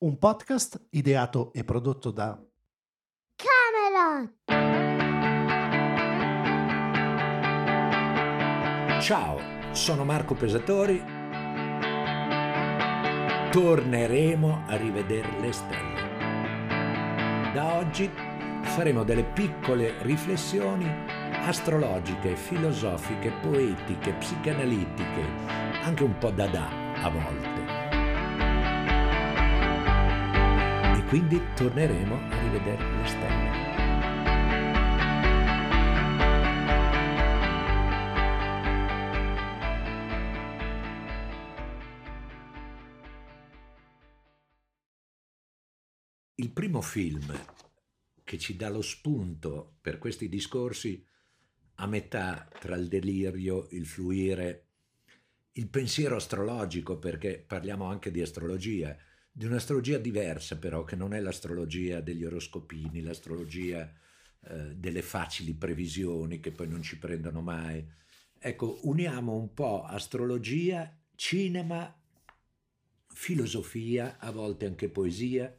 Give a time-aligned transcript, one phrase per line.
[0.00, 2.40] un podcast ideato e prodotto da
[3.34, 4.34] Camelot.
[9.02, 9.40] Ciao,
[9.72, 11.02] sono Marco Pesatori.
[13.50, 16.06] Torneremo a rivedere le stelle.
[17.52, 18.08] Da oggi
[18.62, 20.86] faremo delle piccole riflessioni
[21.32, 25.22] astrologiche, filosofiche, poetiche, psicanalitiche,
[25.82, 26.68] anche un po' dada
[27.02, 27.57] a volte.
[31.08, 33.66] Quindi torneremo a rivedere le stelle.
[46.34, 47.34] Il primo film
[48.22, 51.02] che ci dà lo spunto per questi discorsi
[51.76, 54.66] a metà tra il delirio, il fluire,
[55.52, 58.94] il pensiero astrologico, perché parliamo anche di astrologia,
[59.38, 63.88] di un'astrologia diversa però, che non è l'astrologia degli oroscopini, l'astrologia
[64.40, 67.88] eh, delle facili previsioni che poi non ci prendono mai.
[68.36, 71.96] Ecco, uniamo un po' astrologia, cinema,
[73.06, 75.56] filosofia, a volte anche poesia,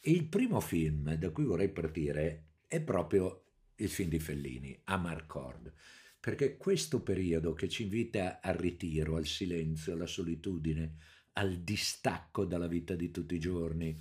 [0.00, 5.70] e il primo film da cui vorrei partire è proprio il film di Fellini, Amarcord,
[6.18, 10.96] perché questo periodo che ci invita al ritiro, al silenzio, alla solitudine,
[11.34, 13.98] al distacco dalla vita di tutti i giorni,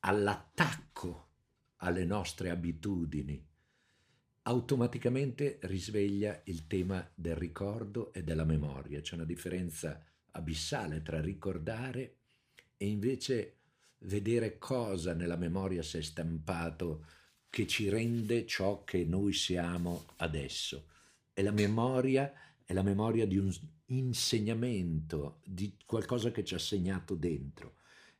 [0.00, 1.28] all'attacco
[1.76, 3.42] alle nostre abitudini,
[4.42, 9.00] automaticamente risveglia il tema del ricordo e della memoria.
[9.00, 12.16] C'è una differenza abissale tra ricordare
[12.76, 13.56] e invece
[13.98, 17.06] vedere cosa nella memoria si è stampato
[17.48, 20.88] che ci rende ciò che noi siamo adesso.
[21.32, 22.32] E la memoria
[22.64, 23.52] è la memoria di un
[23.86, 27.76] insegnamento, di qualcosa che ci ha segnato dentro.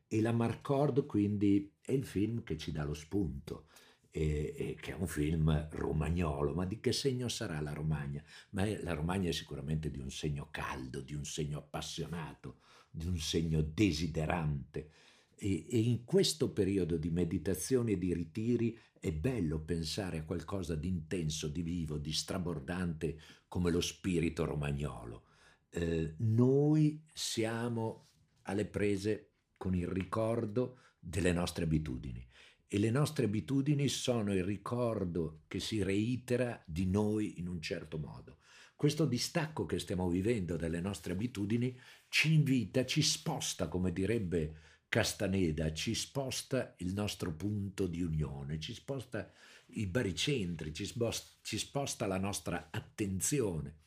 [0.07, 3.67] E la Marcord quindi è il film che ci dà lo spunto,
[4.11, 6.55] e, e che è un film romagnolo.
[6.55, 8.23] Ma di che segno sarà la Romagna?
[8.51, 12.61] Ma è, la Romagna è sicuramente di un segno caldo, di un segno appassionato,
[12.91, 14.91] di un segno desiderante
[15.37, 20.75] e, e in questo periodo di meditazione e di ritiri è bello pensare a qualcosa
[20.75, 23.19] di intenso, di vivo, di strabordante
[23.49, 25.25] come lo spirito romagnolo.
[25.69, 28.09] Eh, noi siamo
[28.43, 32.27] alle prese con il ricordo delle nostre abitudini
[32.67, 37.99] e le nostre abitudini sono il ricordo che si reitera di noi in un certo
[37.99, 38.39] modo.
[38.75, 41.79] Questo distacco che stiamo vivendo dalle nostre abitudini
[42.09, 44.57] ci invita, ci sposta, come direbbe
[44.95, 49.29] Castaneda ci sposta il nostro punto di unione, ci sposta
[49.71, 53.79] i baricentri, ci sposta, ci sposta la nostra attenzione.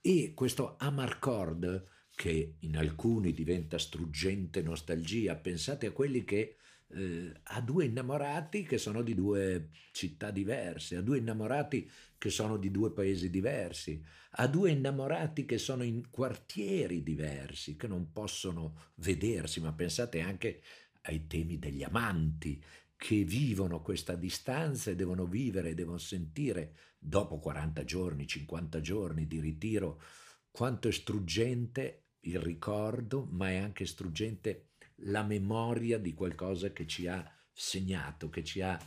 [0.00, 6.56] E questo Amarcord, che in alcuni diventa struggente nostalgia, pensate a quelli che
[6.88, 12.56] eh, a due innamorati che sono di due città diverse, a due innamorati che sono
[12.56, 14.02] di due paesi diversi,
[14.38, 20.62] a due innamorati che sono in quartieri diversi, che non possono vedersi, ma pensate anche
[21.02, 22.62] ai temi degli amanti
[22.96, 29.38] che vivono questa distanza e devono vivere, devono sentire dopo 40 giorni, 50 giorni di
[29.38, 30.00] ritiro,
[30.50, 34.70] quanto è struggente il ricordo, ma è anche struggente
[35.00, 38.78] la memoria di qualcosa che ci ha segnato, che ci ha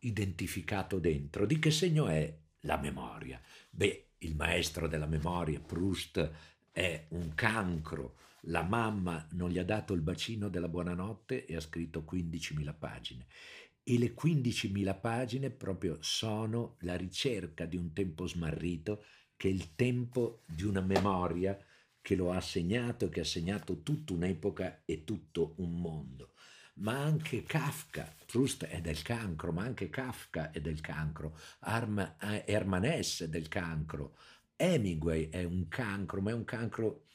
[0.00, 1.46] identificato dentro.
[1.46, 3.40] Di che segno è la memoria?
[3.68, 6.30] Beh, il maestro della memoria, Proust,
[6.72, 8.16] è un cancro.
[8.44, 13.26] La mamma non gli ha dato il bacino della buonanotte e ha scritto 15.000 pagine.
[13.82, 19.04] E le 15.000 pagine proprio sono la ricerca di un tempo smarrito,
[19.36, 21.58] che è il tempo di una memoria
[22.02, 26.34] che lo ha segnato e che ha segnato tutta un'epoca e tutto un mondo.
[26.74, 32.84] Ma anche Kafka, Proust è del cancro, ma anche Kafka è del cancro, Arm, Herman
[32.84, 34.16] Hesse è del cancro,
[34.56, 37.06] Hemingway è un cancro, ma è un cancro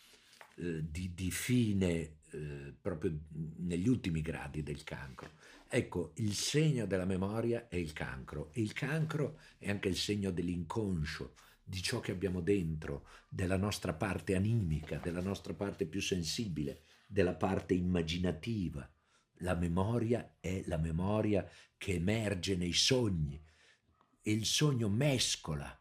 [0.57, 3.17] eh, di, di, fine eh, proprio
[3.57, 5.31] negli ultimi gradi del cancro.
[5.67, 10.31] Ecco, il segno della memoria è il cancro e il cancro è anche il segno
[10.31, 11.33] dell'inconscio,
[11.67, 17.33] di ciò che abbiamo dentro, della nostra parte animica, della nostra parte più sensibile, della
[17.33, 18.87] parte immaginativa.
[19.39, 23.43] La memoria è la memoria che emerge nei sogni
[24.21, 25.77] e il sogno mescola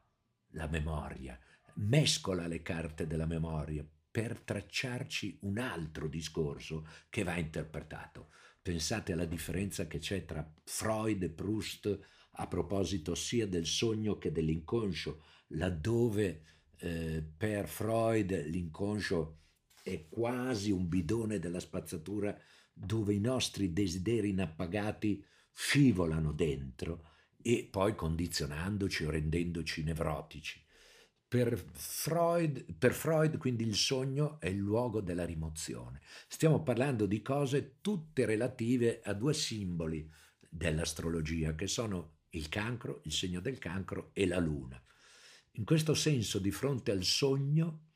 [0.55, 1.39] la memoria,
[1.75, 8.31] mescola le carte della memoria per tracciarci un altro discorso che va interpretato.
[8.65, 11.99] Pensate alla differenza che c'è tra Freud e Proust
[12.37, 16.45] a proposito sia del sogno che dell'inconscio, laddove
[16.79, 19.41] eh, per Freud l'inconscio
[19.83, 22.35] è quasi un bidone della spazzatura
[22.73, 25.23] dove i nostri desideri inappagati
[25.53, 27.11] scivolano dentro
[27.43, 30.64] e poi condizionandoci o rendendoci nevrotici.
[31.35, 36.01] Per Freud, per Freud, quindi, il sogno è il luogo della rimozione.
[36.29, 40.09] Stiamo parlando di cose tutte relative a due simboli
[40.49, 44.81] dell'astrologia, che sono il cancro, il segno del cancro e la luna.
[45.55, 47.87] In questo senso, di fronte al sogno,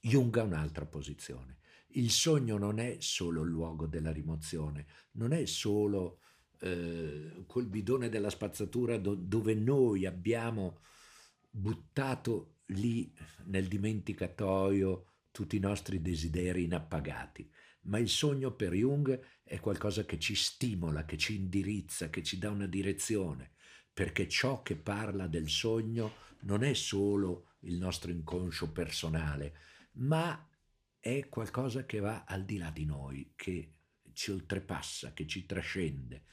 [0.00, 1.58] Jung ha un'altra posizione.
[1.90, 6.22] Il sogno non è solo il luogo della rimozione, non è solo
[6.58, 10.80] eh, quel bidone della spazzatura do- dove noi abbiamo
[11.48, 13.12] buttato lì
[13.46, 17.50] nel dimenticatoio tutti i nostri desideri inappagati.
[17.82, 22.38] Ma il sogno per Jung è qualcosa che ci stimola, che ci indirizza, che ci
[22.38, 23.52] dà una direzione,
[23.92, 29.54] perché ciò che parla del sogno non è solo il nostro inconscio personale,
[29.92, 30.46] ma
[30.98, 33.74] è qualcosa che va al di là di noi, che
[34.12, 36.24] ci oltrepassa, che ci trascende.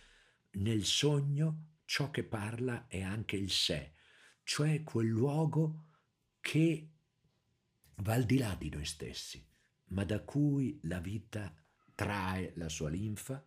[0.57, 3.93] Nel sogno ciò che parla è anche il sé,
[4.43, 5.86] cioè quel luogo
[6.47, 6.91] che
[7.95, 9.45] va al di là di noi stessi,
[9.87, 11.53] ma da cui la vita
[11.93, 13.45] trae la sua linfa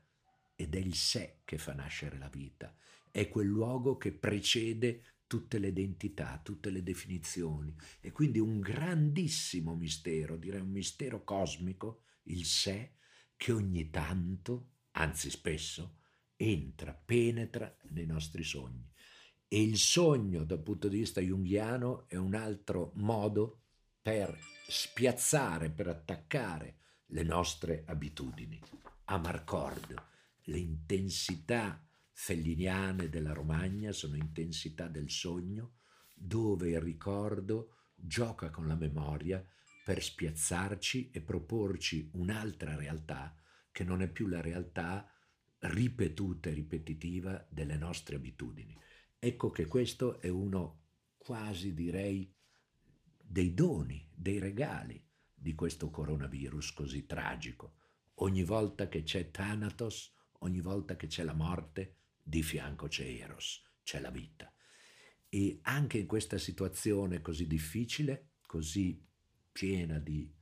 [0.54, 2.76] ed è il sé che fa nascere la vita,
[3.10, 7.74] è quel luogo che precede tutte le identità, tutte le definizioni.
[8.00, 12.96] E quindi un grandissimo mistero, direi un mistero cosmico, il sé,
[13.34, 16.00] che ogni tanto, anzi spesso,
[16.36, 18.86] entra, penetra nei nostri sogni.
[19.52, 23.62] E il sogno, dal punto di vista junghiano, è un altro modo
[24.00, 24.38] per
[24.68, 26.76] spiazzare, per attaccare
[27.06, 28.60] le nostre abitudini.
[29.06, 29.92] Amarcord,
[30.44, 35.78] l'intensità felliniane della Romagna sono intensità del sogno,
[36.14, 39.44] dove il ricordo gioca con la memoria
[39.84, 43.34] per spiazzarci e proporci un'altra realtà
[43.72, 45.12] che non è più la realtà
[45.58, 48.78] ripetuta e ripetitiva delle nostre abitudini.
[49.22, 50.84] Ecco che questo è uno
[51.18, 52.34] quasi direi
[53.22, 57.74] dei doni, dei regali di questo coronavirus così tragico.
[58.14, 63.62] Ogni volta che c'è Thanatos, ogni volta che c'è la morte, di fianco c'è Eros,
[63.82, 64.50] c'è la vita.
[65.28, 69.06] E anche in questa situazione così difficile, così
[69.52, 70.34] piena di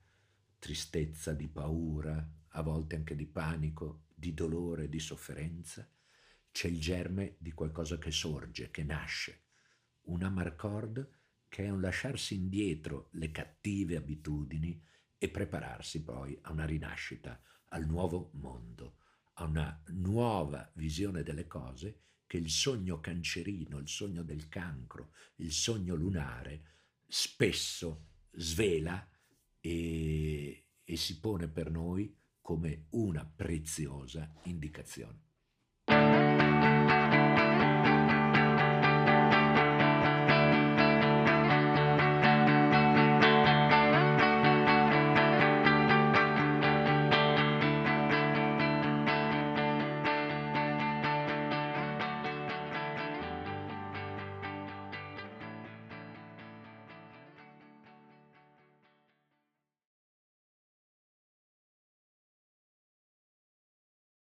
[0.57, 5.91] tristezza, di paura, a volte anche di panico, di dolore, di sofferenza,
[6.51, 9.45] c'è il germe di qualcosa che sorge, che nasce.
[10.09, 11.17] Un amarcord
[11.49, 14.83] che è un lasciarsi indietro le cattive abitudini
[15.17, 18.99] e prepararsi poi a una rinascita, al nuovo mondo
[19.39, 25.53] a una nuova visione delle cose che il sogno cancerino, il sogno del cancro, il
[25.53, 26.63] sogno lunare
[27.07, 29.09] spesso svela
[29.61, 35.27] e, e si pone per noi come una preziosa indicazione.
[36.09, 36.58] thank you